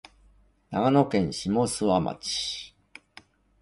[0.71, 2.73] 長野県下諏訪町